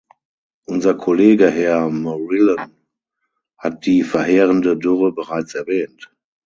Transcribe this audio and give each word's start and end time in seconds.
Unser 0.65 0.95
Kollege 0.95 1.47
Herr 1.51 1.87
Morillon 1.91 2.71
hat 3.59 3.85
die 3.85 4.01
verheerende 4.01 4.75
Dürre 4.75 5.11
bereits 5.13 5.53
erwähnt. 5.53 6.11